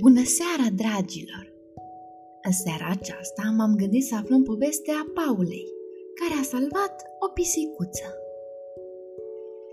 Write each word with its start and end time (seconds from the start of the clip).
Bună 0.00 0.22
seara, 0.24 0.68
dragilor! 0.82 1.44
În 2.42 2.52
seara 2.52 2.88
aceasta 2.90 3.42
m-am 3.56 3.74
gândit 3.74 4.04
să 4.04 4.14
aflăm 4.14 4.42
povestea 4.42 5.06
Paulei, 5.14 5.66
care 6.20 6.40
a 6.40 6.42
salvat 6.42 6.94
o 7.24 7.26
pisicuță. 7.28 8.06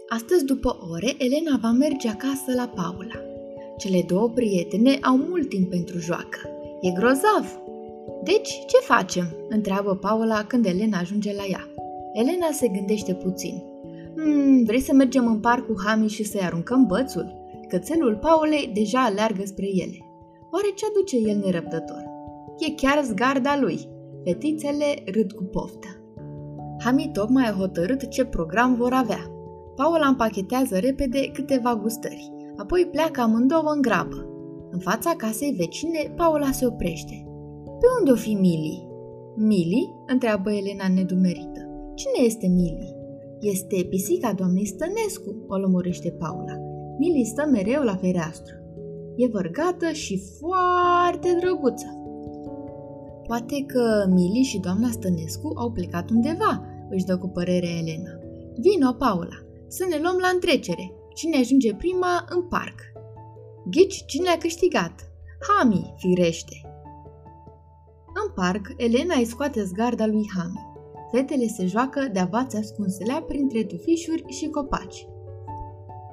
Astăzi, 0.07 0.45
după 0.45 0.77
ore, 0.91 1.11
Elena 1.17 1.57
va 1.61 1.71
merge 1.71 2.07
acasă 2.09 2.49
la 2.55 2.67
Paula. 2.67 3.19
Cele 3.77 4.03
două 4.07 4.29
prietene 4.29 4.97
au 5.01 5.17
mult 5.17 5.49
timp 5.49 5.69
pentru 5.69 5.97
joacă. 5.97 6.39
E 6.81 6.91
grozav! 6.91 7.45
Deci, 8.23 8.49
ce 8.67 8.77
facem? 8.81 9.27
întreabă 9.49 9.95
Paula 9.95 10.45
când 10.45 10.65
Elena 10.65 10.97
ajunge 10.99 11.33
la 11.33 11.45
ea. 11.49 11.67
Elena 12.13 12.51
se 12.51 12.67
gândește 12.67 13.13
puțin. 13.13 13.63
Hmm, 14.15 14.63
vrei 14.63 14.81
să 14.81 14.93
mergem 14.93 15.27
în 15.27 15.39
parc 15.39 15.65
cu 15.65 15.73
Hami 15.85 16.07
și 16.07 16.23
să-i 16.23 16.45
aruncăm 16.45 16.85
bățul? 16.85 17.35
Cățelul 17.67 18.15
Paulei 18.15 18.71
deja 18.73 19.03
aleargă 19.03 19.45
spre 19.45 19.65
ele. 19.65 20.06
Oare 20.57 20.71
ce 20.75 20.85
aduce 20.89 21.17
el 21.29 21.37
nerăbdător? 21.37 22.03
E 22.57 22.71
chiar 22.71 23.03
zgarda 23.03 23.57
lui. 23.59 23.89
Fetițele 24.23 25.03
râd 25.05 25.31
cu 25.31 25.43
poftă. 25.43 25.87
Hami 26.79 27.09
tocmai 27.13 27.47
a 27.47 27.57
hotărât 27.59 28.07
ce 28.07 28.25
program 28.25 28.75
vor 28.75 28.93
avea. 28.93 29.31
Paula 29.75 30.07
împachetează 30.07 30.77
repede 30.77 31.31
câteva 31.33 31.75
gustări, 31.75 32.31
apoi 32.55 32.87
pleacă 32.91 33.21
amândouă 33.21 33.71
în 33.75 33.81
grabă. 33.81 34.29
În 34.71 34.79
fața 34.79 35.13
casei 35.17 35.51
vecine, 35.57 36.13
Paula 36.15 36.51
se 36.51 36.65
oprește. 36.65 37.27
Pe 37.79 37.85
unde 37.99 38.11
o 38.11 38.15
fi 38.15 38.33
Mili? 38.33 38.87
Mili? 39.35 39.93
întreabă 40.07 40.51
Elena 40.51 40.87
nedumerită. 40.87 41.91
Cine 41.95 42.25
este 42.25 42.47
Mili? 42.47 42.95
Este 43.39 43.87
pisica 43.89 44.33
doamnei 44.33 44.65
Stănescu, 44.65 45.45
o 45.47 45.55
lămurește 45.55 46.09
Paula. 46.09 46.55
Mili 46.99 47.25
stă 47.25 47.47
mereu 47.51 47.83
la 47.83 47.95
fereastră. 47.95 48.56
E 49.17 49.27
vărgată 49.27 49.91
și 49.91 50.21
foarte 50.39 51.37
drăguță. 51.39 51.87
Poate 53.27 53.65
că 53.65 54.05
Mili 54.09 54.43
și 54.43 54.59
doamna 54.59 54.89
Stănescu 54.89 55.51
au 55.55 55.71
plecat 55.71 56.09
undeva, 56.09 56.65
își 56.89 57.05
dă 57.05 57.17
cu 57.17 57.27
părere 57.27 57.67
Elena. 57.67 58.11
Vino, 58.55 58.93
Paula, 58.93 59.37
să 59.67 59.85
ne 59.89 59.97
luăm 60.01 60.17
la 60.21 60.27
întrecere. 60.33 60.93
Cine 61.13 61.37
ajunge 61.37 61.73
prima 61.73 62.25
în 62.29 62.43
parc? 62.43 62.79
Ghici 63.69 64.05
cine 64.05 64.29
a 64.29 64.37
câștigat? 64.37 65.11
Hami, 65.47 65.93
firește. 65.97 66.61
În 68.25 68.33
parc, 68.35 68.73
Elena 68.77 69.15
îi 69.17 69.25
scoate 69.25 69.63
zgarda 69.63 70.05
lui 70.05 70.25
Hami. 70.35 70.65
Fetele 71.11 71.47
se 71.47 71.65
joacă 71.65 72.09
de 72.13 72.19
avați 72.19 72.57
ascunselea 72.57 73.23
printre 73.27 73.63
tufișuri 73.63 74.23
și 74.27 74.47
copaci. 74.47 75.07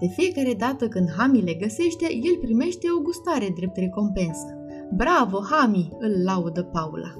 De 0.00 0.06
fiecare 0.06 0.54
dată 0.58 0.88
când 0.88 1.10
Hami 1.16 1.42
le 1.42 1.54
găsește, 1.54 2.06
el 2.10 2.36
primește 2.40 2.86
o 2.98 3.02
gustare 3.02 3.48
drept 3.56 3.76
recompensă. 3.76 4.58
Bravo, 4.92 5.40
Hami!" 5.50 5.88
îl 5.98 6.22
laudă 6.24 6.62
Paula. 6.62 7.14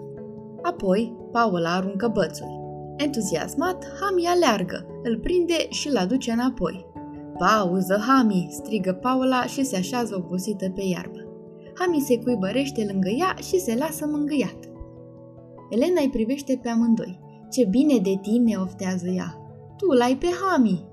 Apoi, 0.63 1.17
Paula 1.33 1.75
aruncă 1.75 2.09
bățul. 2.09 2.63
Entuziasmat, 2.97 3.87
Hami 4.01 4.27
aleargă, 4.27 4.87
îl 5.03 5.19
prinde 5.19 5.69
și 5.69 5.89
îl 5.89 5.97
aduce 5.97 6.31
înapoi. 6.31 6.87
Pauză, 7.39 7.97
Hami!" 8.07 8.49
strigă 8.51 8.93
Paula 8.93 9.45
și 9.45 9.65
se 9.65 9.77
așează 9.77 10.15
obosită 10.17 10.71
pe 10.71 10.83
iarbă. 10.85 11.19
Hami 11.75 12.01
se 12.01 12.19
cuibărește 12.19 12.89
lângă 12.91 13.09
ea 13.09 13.35
și 13.43 13.59
se 13.59 13.77
lasă 13.77 14.07
mângâiat. 14.07 14.59
Elena 15.71 16.01
îi 16.01 16.11
privește 16.11 16.59
pe 16.63 16.69
amândoi. 16.69 17.19
Ce 17.51 17.65
bine 17.65 17.99
de 17.99 18.19
tine, 18.23 18.57
oftează 18.57 19.07
ea. 19.09 19.39
Tu 19.77 19.87
l-ai 19.93 20.17
pe 20.17 20.27
Hami, 20.27 20.85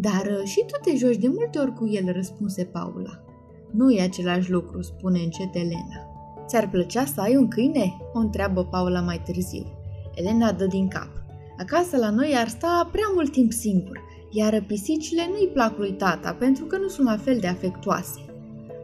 dar 0.00 0.38
uh, 0.40 0.44
și 0.44 0.64
tu 0.66 0.90
te 0.90 0.96
joci 0.96 1.16
de 1.16 1.28
multe 1.28 1.58
ori 1.58 1.74
cu 1.74 1.88
el, 1.88 2.12
răspunse 2.12 2.64
Paula. 2.64 3.24
Nu 3.70 3.90
e 3.90 4.02
același 4.02 4.50
lucru, 4.50 4.82
spune 4.82 5.18
încet 5.18 5.54
Elena. 5.54 5.98
Ți-ar 6.46 6.70
plăcea 6.70 7.04
să 7.04 7.20
ai 7.20 7.36
un 7.36 7.48
câine? 7.48 7.96
O 8.12 8.18
întreabă 8.18 8.64
Paula 8.64 9.00
mai 9.00 9.22
târziu. 9.24 9.66
Elena 10.14 10.52
dă 10.52 10.66
din 10.66 10.88
cap. 10.88 11.10
Acasă 11.58 11.96
la 11.96 12.10
noi 12.10 12.34
ar 12.36 12.48
sta 12.48 12.88
prea 12.92 13.10
mult 13.14 13.32
timp 13.32 13.52
singur, 13.52 14.00
iar 14.30 14.64
pisicile 14.66 15.22
nu-i 15.30 15.50
plac 15.52 15.78
lui 15.78 15.92
tata 15.92 16.32
pentru 16.32 16.64
că 16.64 16.78
nu 16.78 16.88
sunt 16.88 17.06
la 17.06 17.16
fel 17.16 17.38
de 17.38 17.46
afectuoase. 17.46 18.20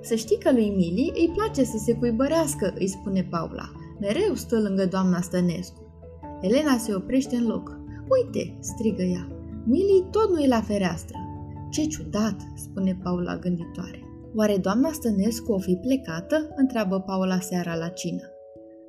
Să 0.02 0.14
știi 0.14 0.38
că 0.38 0.52
lui 0.52 0.68
Mili 0.76 1.12
îi 1.14 1.32
place 1.34 1.64
să 1.64 1.76
se 1.84 1.94
cuibărească, 1.94 2.74
îi 2.78 2.88
spune 2.88 3.26
Paula. 3.30 3.72
Mereu 4.00 4.34
stă 4.34 4.60
lângă 4.60 4.86
doamna 4.86 5.20
Stănescu. 5.20 5.80
Elena 6.40 6.76
se 6.76 6.94
oprește 6.94 7.36
în 7.36 7.46
loc. 7.46 7.78
Uite, 8.08 8.56
strigă 8.60 9.02
ea, 9.02 9.35
Mili 9.68 10.06
tot 10.10 10.28
nu 10.30 10.38
e 10.42 10.46
la 10.46 10.60
fereastră. 10.60 11.18
Ce 11.70 11.86
ciudat, 11.86 12.38
spune 12.64 12.98
Paula 13.02 13.36
gânditoare. 13.36 14.00
Oare 14.34 14.56
doamna 14.56 14.90
Stănescu 14.92 15.52
o 15.52 15.58
fi 15.58 15.74
plecată? 15.76 16.36
întreabă 16.56 17.00
Paula 17.00 17.38
seara 17.40 17.74
la 17.74 17.88
cină. 17.88 18.26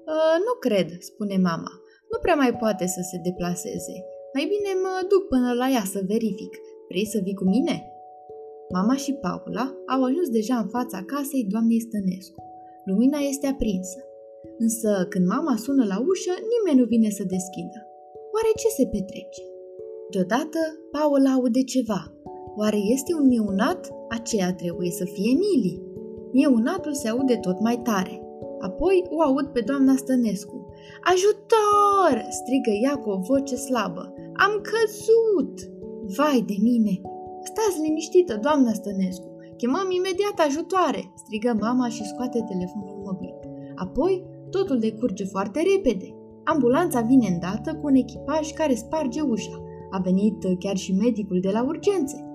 Ă, 0.08 0.18
nu 0.46 0.54
cred, 0.60 0.90
spune 1.00 1.38
mama. 1.38 1.72
Nu 2.12 2.18
prea 2.22 2.36
mai 2.36 2.54
poate 2.62 2.86
să 2.86 3.02
se 3.10 3.18
deplaseze. 3.24 3.96
Mai 4.34 4.46
bine 4.54 4.72
mă 4.84 4.94
duc 5.12 5.28
până 5.28 5.54
la 5.54 5.68
ea 5.76 5.84
să 5.94 6.00
verific. 6.14 6.54
Vrei 6.90 7.06
să 7.14 7.20
vii 7.24 7.40
cu 7.42 7.44
mine? 7.44 7.76
Mama 8.74 8.96
și 8.96 9.14
Paula 9.14 9.66
au 9.94 10.04
ajuns 10.04 10.30
deja 10.30 10.56
în 10.64 10.68
fața 10.68 11.04
casei 11.12 11.50
doamnei 11.54 11.86
Stănescu. 11.88 12.42
Lumina 12.86 13.20
este 13.32 13.48
aprinsă. 13.48 14.00
Însă 14.58 15.06
când 15.10 15.26
mama 15.28 15.56
sună 15.56 15.84
la 15.86 15.98
ușă, 16.10 16.34
nimeni 16.54 16.80
nu 16.80 16.86
vine 16.94 17.10
să 17.10 17.24
deschidă. 17.36 17.80
Oare 18.34 18.52
ce 18.62 18.68
se 18.78 18.86
petrece? 18.94 19.44
Deodată, 20.12 20.60
Paul 20.92 21.26
aude 21.36 21.64
ceva. 21.64 22.14
Oare 22.56 22.78
este 22.78 23.14
un 23.14 23.28
miunat? 23.28 23.94
Aceea 24.10 24.54
trebuie 24.54 24.90
să 24.90 25.06
fie 25.06 25.32
Mili. 25.34 25.82
Miunatul 26.32 26.94
se 26.94 27.08
aude 27.10 27.36
tot 27.36 27.60
mai 27.60 27.80
tare. 27.84 28.22
Apoi 28.60 29.06
o 29.10 29.22
aud 29.22 29.46
pe 29.46 29.62
doamna 29.62 29.96
Stănescu. 29.96 30.66
Ajutor! 31.12 32.16
strigă 32.30 32.72
ea 32.84 32.96
cu 32.96 33.10
o 33.10 33.18
voce 33.18 33.56
slabă. 33.56 34.14
Am 34.46 34.62
căzut! 34.70 35.54
Vai 36.18 36.44
de 36.48 36.56
mine! 36.62 37.02
Stați 37.44 37.82
liniștită, 37.82 38.40
doamna 38.42 38.74
Stănescu! 38.74 39.30
Chemăm 39.58 39.88
imediat 39.92 40.38
ajutoare! 40.48 41.12
strigă 41.16 41.58
mama 41.60 41.88
și 41.88 42.06
scoate 42.06 42.44
telefonul 42.48 43.02
mobil. 43.06 43.36
Apoi, 43.76 44.26
totul 44.50 44.80
decurge 44.80 45.26
foarte 45.26 45.62
repede. 45.72 46.16
Ambulanța 46.44 47.02
vine 47.02 47.28
îndată 47.28 47.74
cu 47.74 47.88
un 47.88 47.96
echipaj 47.96 48.52
care 48.52 48.74
sparge 48.74 49.22
ușa. 49.22 49.62
A 49.92 50.00
venit 50.00 50.46
chiar 50.60 50.78
și 50.78 50.94
medicul 50.94 51.40
de 51.40 51.50
la 51.50 51.64
urgențe. 51.64 52.26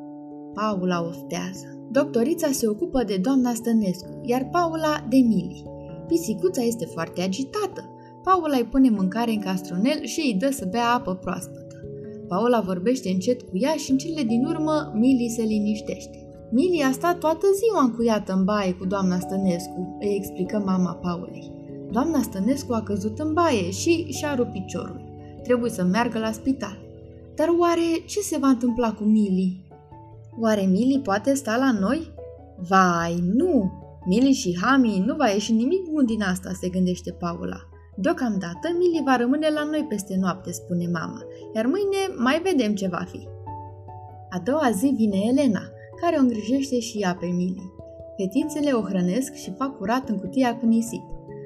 Paula 0.55 1.05
oftează. 1.07 1.87
Doctorița 1.91 2.51
se 2.51 2.69
ocupă 2.69 3.05
de 3.05 3.17
doamna 3.17 3.53
Stănescu, 3.55 4.21
iar 4.23 4.49
Paula 4.51 5.07
de 5.09 5.17
Mili. 5.17 5.65
Pisicuța 6.07 6.63
este 6.63 6.85
foarte 6.85 7.23
agitată. 7.23 7.91
Paula 8.23 8.57
îi 8.57 8.65
pune 8.65 8.91
mâncare 8.91 9.31
în 9.31 9.41
castronel 9.41 10.05
și 10.05 10.21
îi 10.21 10.39
dă 10.39 10.51
să 10.51 10.69
bea 10.71 10.95
apă 10.95 11.15
proaspătă. 11.15 11.77
Paula 12.29 12.61
vorbește 12.61 13.09
încet 13.09 13.43
cu 13.43 13.59
ea 13.59 13.73
și 13.73 13.91
în 13.91 13.97
cele 13.97 14.23
din 14.23 14.45
urmă 14.45 14.93
Mili 14.95 15.35
se 15.37 15.43
liniștește. 15.43 16.27
Mili 16.51 16.83
a 16.83 16.93
stat 16.93 17.19
toată 17.19 17.47
ziua 17.61 17.83
încuiată 17.83 18.33
în 18.33 18.45
baie 18.45 18.73
cu 18.73 18.85
doamna 18.85 19.19
Stănescu, 19.19 19.97
îi 20.01 20.15
explică 20.17 20.63
mama 20.65 20.95
Paulei. 20.95 21.53
Doamna 21.91 22.23
Stănescu 22.23 22.73
a 22.73 22.83
căzut 22.83 23.19
în 23.19 23.33
baie 23.33 23.71
și 23.71 24.13
și-a 24.13 24.35
rupt 24.35 24.53
piciorul. 24.53 25.01
Trebuie 25.43 25.71
să 25.71 25.85
meargă 25.85 26.19
la 26.19 26.33
spital. 26.33 26.79
Dar 27.35 27.49
oare 27.59 28.05
ce 28.07 28.21
se 28.21 28.39
va 28.39 28.47
întâmpla 28.49 28.93
cu 28.93 29.05
Mili? 29.05 29.67
Oare 30.41 30.63
Mili 30.63 31.01
poate 31.05 31.35
sta 31.35 31.57
la 31.57 31.79
noi? 31.81 32.13
Vai, 32.69 33.23
nu! 33.35 33.81
Mili 34.07 34.33
și 34.33 34.59
Hami 34.61 35.03
nu 35.07 35.15
va 35.17 35.29
ieși 35.29 35.53
nimic 35.53 35.91
bun 35.91 36.05
din 36.07 36.23
asta, 36.23 36.51
se 36.61 36.69
gândește 36.69 37.13
Paula. 37.13 37.61
Deocamdată, 37.97 38.69
Mili 38.79 39.03
va 39.05 39.17
rămâne 39.17 39.49
la 39.49 39.65
noi 39.65 39.87
peste 39.89 40.17
noapte, 40.17 40.53
spune 40.53 40.89
mama, 40.93 41.23
iar 41.55 41.67
mâine 41.67 41.97
mai 42.17 42.41
vedem 42.43 42.75
ce 42.75 42.89
va 42.89 43.05
fi. 43.11 43.29
A 44.31 44.39
doua 44.45 44.71
zi 44.71 44.95
vine 44.97 45.19
Elena, 45.31 45.63
care 46.01 46.17
o 46.17 46.21
îngrijește 46.21 46.79
și 46.81 46.99
ea 46.99 47.17
pe 47.21 47.27
Mili. 47.27 47.73
Fetițele 48.17 48.71
o 48.71 48.81
hrănesc 48.81 49.35
și 49.35 49.55
fac 49.59 49.77
curat 49.77 50.09
în 50.09 50.19
cutia 50.19 50.57
cu 50.57 50.67
nisip. 50.67 51.03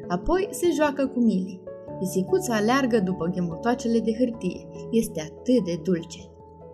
Apoi 0.09 0.49
se 0.51 0.71
joacă 0.75 1.07
cu 1.07 1.19
Mili. 1.19 1.61
Pisicuța 1.99 2.55
aleargă 2.55 3.01
după 3.01 3.27
ghemotoacele 3.27 3.99
de 3.99 4.13
hârtie. 4.19 4.67
Este 4.91 5.21
atât 5.21 5.65
de 5.65 5.81
dulce. 5.83 6.21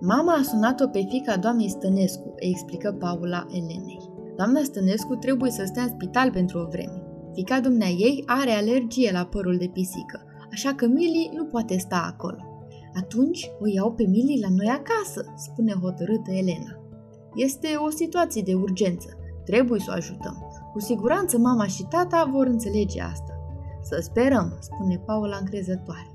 Mama 0.00 0.32
a 0.32 0.42
sunat-o 0.42 0.86
pe 0.86 1.06
fica 1.08 1.36
doamnei 1.36 1.69
Stănescu, 1.69 2.34
îi 2.40 2.48
explică 2.48 2.96
Paula 2.98 3.46
Elenei. 3.50 4.10
Doamna 4.36 4.60
Stănescu 4.62 5.14
trebuie 5.14 5.50
să 5.50 5.62
stea 5.64 5.82
în 5.82 5.88
spital 5.88 6.30
pentru 6.30 6.58
o 6.58 6.66
vreme. 6.70 7.02
Fica 7.34 7.60
dumnea 7.60 7.88
ei 7.88 8.22
are 8.26 8.50
alergie 8.50 9.10
la 9.12 9.24
părul 9.24 9.56
de 9.56 9.70
pisică, 9.72 10.22
așa 10.52 10.74
că 10.74 10.86
Mili 10.86 11.30
nu 11.34 11.44
poate 11.44 11.76
sta 11.78 12.12
acolo. 12.12 12.36
Atunci 12.94 13.50
o 13.60 13.64
iau 13.74 13.92
pe 13.92 14.04
Mili 14.06 14.40
la 14.40 14.48
noi 14.56 14.66
acasă, 14.66 15.32
spune 15.36 15.72
hotărâtă 15.82 16.30
Elena. 16.30 16.72
Este 17.34 17.69
o 17.86 17.90
situație 17.90 18.42
de 18.42 18.54
urgență. 18.54 19.08
Trebuie 19.44 19.80
să 19.80 19.86
o 19.90 19.92
ajutăm. 19.92 20.36
Cu 20.72 20.80
siguranță 20.80 21.38
mama 21.38 21.66
și 21.66 21.82
tata 21.82 22.28
vor 22.32 22.46
înțelege 22.46 23.00
asta. 23.02 23.32
Să 23.82 23.99
sperăm, 24.02 24.58
spune 24.61 25.02
Paula 25.06 25.37
încrezătoare. 25.37 26.12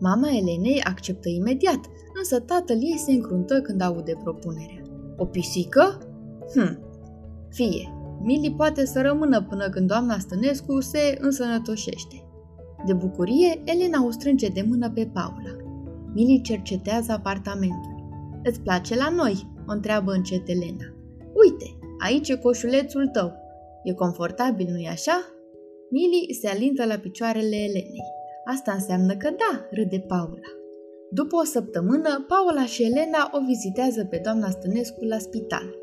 Mama 0.00 0.28
Elenei 0.28 0.82
acceptă 0.84 1.28
imediat, 1.28 1.80
însă 2.18 2.40
tatăl 2.40 2.76
ei 2.76 2.98
se 2.98 3.12
încruntă 3.12 3.60
când 3.60 3.80
aude 3.80 4.18
propunerea. 4.22 4.82
O 5.16 5.24
pisică? 5.24 5.98
Hm, 6.54 6.78
fie. 7.50 7.92
Mili 8.20 8.54
poate 8.56 8.86
să 8.86 9.00
rămână 9.00 9.42
până 9.42 9.68
când 9.68 9.86
doamna 9.86 10.18
Stănescu 10.18 10.80
se 10.80 11.18
însănătoșește. 11.20 12.22
De 12.86 12.92
bucurie, 12.92 13.62
Elena 13.64 14.04
o 14.04 14.10
strânge 14.10 14.48
de 14.48 14.64
mână 14.68 14.90
pe 14.90 15.10
Paula. 15.12 15.56
Mili 16.14 16.40
cercetează 16.40 17.12
apartamentul. 17.12 17.96
Îți 18.44 18.60
place 18.60 18.96
la 18.96 19.08
noi?" 19.08 19.56
o 19.68 19.72
întreabă 19.72 20.12
încet 20.12 20.48
Elena. 20.48 20.94
Uite, 21.34 21.78
aici 21.98 22.28
e 22.28 22.36
coșulețul 22.36 23.06
tău. 23.06 23.32
E 23.84 23.92
confortabil, 23.92 24.68
nu-i 24.70 24.88
așa?" 24.88 25.37
Mili 25.90 26.34
se 26.40 26.48
alintă 26.48 26.84
la 26.84 26.98
picioarele 26.98 27.56
Elenei. 27.56 28.04
Asta 28.44 28.72
înseamnă 28.72 29.16
că 29.16 29.30
da, 29.30 29.66
râde 29.70 30.04
Paula. 30.08 30.48
După 31.10 31.36
o 31.36 31.44
săptămână, 31.44 32.24
Paula 32.28 32.64
și 32.66 32.82
Elena 32.82 33.30
o 33.32 33.38
vizitează 33.46 34.04
pe 34.04 34.20
doamna 34.24 34.50
Stănescu 34.50 35.04
la 35.04 35.18
spital. 35.18 35.74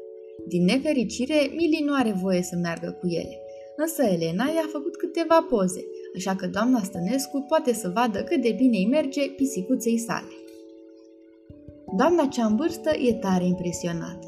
Din 0.47 0.63
nefericire, 0.63 1.35
Mili 1.55 1.83
nu 1.85 1.93
are 1.93 2.11
voie 2.11 2.41
să 2.41 2.55
meargă 2.55 2.97
cu 2.99 3.07
ele, 3.07 3.39
însă 3.75 4.03
Elena 4.03 4.45
i-a 4.55 4.67
făcut 4.71 4.95
câteva 4.95 5.45
poze, 5.49 5.83
așa 6.15 6.35
că 6.35 6.47
doamna 6.47 6.79
Stănescu 6.83 7.45
poate 7.47 7.73
să 7.73 7.91
vadă 7.93 8.19
cât 8.23 8.41
de 8.41 8.53
bine 8.57 8.77
îi 8.77 8.87
merge 8.91 9.21
pisicuței 9.29 9.97
sale. 9.97 10.33
Doamna 11.97 12.25
cea 12.25 12.45
în 12.45 12.55
vârstă 12.55 12.89
e 12.89 13.13
tare 13.13 13.45
impresionată. 13.45 14.27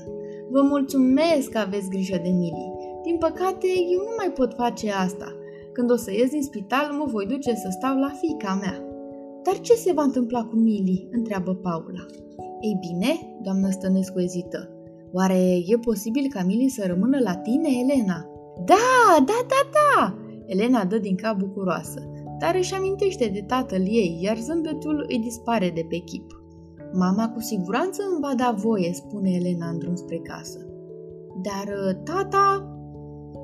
Vă 0.51 0.61
mulțumesc 0.61 1.49
că 1.49 1.57
aveți 1.57 1.89
grijă 1.89 2.19
de 2.23 2.29
Mili. 2.29 2.71
Din 3.03 3.17
păcate, 3.17 3.67
eu 3.91 3.99
nu 3.99 4.13
mai 4.17 4.31
pot 4.31 4.53
face 4.53 4.91
asta. 4.91 5.35
Când 5.77 5.91
o 5.91 5.95
să 5.95 6.11
ies 6.11 6.29
din 6.29 6.41
spital, 6.41 6.91
mă 6.91 7.05
voi 7.05 7.25
duce 7.25 7.55
să 7.55 7.67
stau 7.71 7.95
la 7.97 8.11
fica 8.21 8.57
mea. 8.61 8.77
Dar 9.43 9.59
ce 9.59 9.73
se 9.73 9.93
va 9.93 10.01
întâmpla 10.01 10.43
cu 10.43 10.55
Mili? 10.55 11.07
întreabă 11.11 11.55
Paula. 11.55 12.05
Ei 12.61 12.77
bine, 12.79 13.37
doamna 13.41 13.69
Stănescu 13.69 14.19
ezită. 14.19 14.69
Oare 15.11 15.39
e 15.67 15.77
posibil 15.77 16.25
ca 16.29 16.43
Mili 16.43 16.69
să 16.69 16.83
rămână 16.87 17.19
la 17.19 17.35
tine, 17.35 17.69
Elena? 17.83 18.29
Da, 18.65 19.23
da, 19.25 19.39
da, 19.51 19.61
da! 19.77 20.17
Elena 20.45 20.85
dă 20.85 20.97
din 20.97 21.15
cap 21.15 21.37
bucuroasă, 21.37 22.11
dar 22.39 22.55
își 22.55 22.73
amintește 22.73 23.29
de 23.33 23.43
tatăl 23.47 23.81
ei, 23.81 24.19
iar 24.21 24.37
zâmbetul 24.37 25.05
îi 25.07 25.19
dispare 25.19 25.71
de 25.75 25.85
pe 25.89 25.97
chip. 25.97 26.41
Mama 26.93 27.29
cu 27.29 27.39
siguranță 27.39 28.01
îmi 28.11 28.21
va 28.21 28.33
da 28.35 28.55
voie, 28.57 28.93
spune 28.93 29.31
Elena 29.31 29.69
în 29.69 29.77
drum 29.77 29.95
spre 29.95 30.17
casă. 30.17 30.59
Dar 31.41 31.75
uh, 31.75 31.95
tata... 32.03 32.71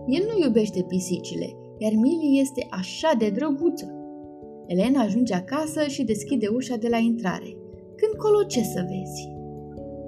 El 0.07 0.23
nu 0.27 0.43
iubește 0.45 0.85
pisicile, 0.87 1.57
iar 1.83 1.93
Mili 1.93 2.39
este 2.39 2.67
așa 2.69 3.11
de 3.17 3.29
drăguță. 3.29 3.87
Elena 4.67 5.01
ajunge 5.01 5.33
acasă 5.33 5.87
și 5.87 6.03
deschide 6.03 6.47
ușa 6.47 6.75
de 6.75 6.87
la 6.87 6.97
intrare. 6.97 7.57
Când 7.99 8.13
colo 8.17 8.43
ce 8.43 8.61
să 8.63 8.81
vezi? 8.91 9.23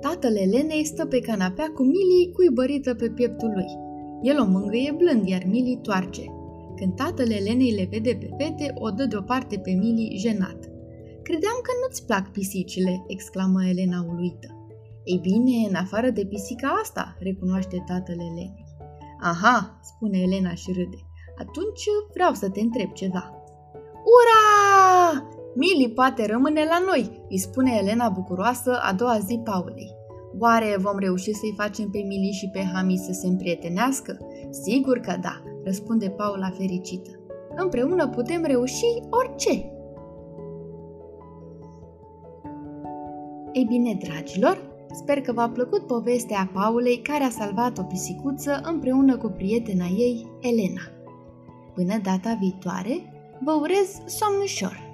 Tatăl 0.02 0.36
Elenei 0.36 0.86
stă 0.86 1.06
pe 1.06 1.20
canapea 1.20 1.68
cu 1.76 1.84
Mili 1.84 2.32
cuibărită 2.34 2.94
pe 2.94 3.10
pieptul 3.10 3.52
lui. 3.54 3.72
El 4.22 4.40
o 4.40 4.46
mângâie 4.46 4.92
blând, 4.98 5.28
iar 5.28 5.44
Mili 5.48 5.80
toarce. 5.82 6.24
Când 6.76 6.96
tatăl 6.96 7.32
Elenei 7.32 7.72
le 7.72 7.88
vede 7.92 8.18
pe 8.20 8.30
fete, 8.38 8.74
o 8.76 8.90
dă 8.90 9.06
deoparte 9.06 9.58
pe 9.58 9.72
Mili 9.72 10.18
jenat. 10.18 10.60
Credeam 11.24 11.60
că 11.64 11.72
nu-ți 11.82 12.06
plac 12.06 12.32
pisicile, 12.32 13.04
exclamă 13.08 13.66
Elena 13.66 14.06
uluită. 14.10 14.50
Ei 15.04 15.20
bine, 15.22 15.68
în 15.70 15.76
afară 15.76 16.10
de 16.10 16.26
pisica 16.26 16.68
asta, 16.84 17.16
recunoaște 17.20 17.84
tatăl 17.88 18.16
Elenei. 18.20 18.66
Aha, 19.22 19.80
spune 19.84 20.18
Elena 20.18 20.54
și 20.54 20.72
râde. 20.72 21.00
Atunci 21.38 21.84
vreau 22.14 22.34
să 22.34 22.50
te 22.50 22.60
întreb 22.60 22.92
ceva. 22.92 23.34
Ura! 24.16 24.44
Mili 25.56 25.92
poate 25.92 26.26
rămâne 26.26 26.64
la 26.64 26.84
noi, 26.86 27.26
îi 27.30 27.38
spune 27.38 27.78
Elena 27.82 28.10
bucuroasă 28.10 28.80
a 28.82 28.94
doua 28.94 29.18
zi 29.18 29.42
Paulei. 29.44 29.92
Oare 30.40 30.76
vom 30.80 30.98
reuși 30.98 31.34
să-i 31.34 31.54
facem 31.58 31.90
pe 31.90 31.98
Mili 31.98 32.32
și 32.32 32.50
pe 32.50 32.64
Hami 32.74 32.98
să 32.98 33.12
se 33.12 33.28
împrietenească? 33.28 34.18
Sigur 34.50 34.98
că 34.98 35.18
da, 35.22 35.42
răspunde 35.64 36.10
Paula 36.10 36.50
fericită. 36.50 37.10
Împreună 37.56 38.08
putem 38.08 38.44
reuși 38.44 38.86
orice. 39.10 39.70
Ei 43.54 43.66
bine, 43.68 43.98
dragilor, 44.04 44.62
sper 44.94 45.22
că 45.22 45.32
v-a 45.32 45.50
plăcut 45.50 45.88
povestea 45.88 46.50
Paulei 46.54 46.98
care 46.98 47.24
a 47.24 47.30
salvat 47.30 47.78
o 47.78 47.84
pisicuță 47.84 48.62
împreună 48.64 49.18
cu 49.18 49.28
prietena 49.28 49.86
ei, 49.86 50.28
Elena. 50.42 50.82
Până 51.76 51.98
data 51.98 52.38
viitoare, 52.40 53.14
vă 53.40 53.52
urez 53.52 54.02
somn 54.06 54.42
ușor! 54.42 54.85